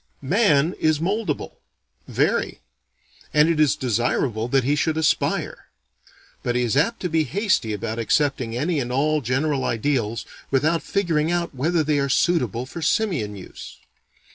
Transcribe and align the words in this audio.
Man 0.23 0.73
is 0.79 0.97
moldable; 0.99 1.57
very; 2.07 2.59
and 3.35 3.47
it 3.49 3.59
is 3.59 3.75
desirable 3.75 4.47
that 4.47 4.63
he 4.63 4.75
should 4.75 4.97
aspire. 4.97 5.67
But 6.41 6.55
he 6.55 6.63
is 6.63 6.75
apt 6.75 7.01
to 7.01 7.07
be 7.07 7.23
hasty 7.23 7.71
about 7.71 7.99
accepting 7.99 8.57
any 8.57 8.79
and 8.79 8.91
all 8.91 9.21
general 9.21 9.63
ideals 9.63 10.25
without 10.49 10.81
figuring 10.81 11.31
out 11.31 11.53
whether 11.53 11.83
they 11.83 11.99
are 11.99 12.09
suitable 12.09 12.65
for 12.65 12.81
simian 12.81 13.35
use. 13.35 13.77